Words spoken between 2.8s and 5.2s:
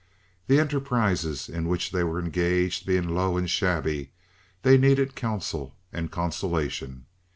being low and shabby, they needed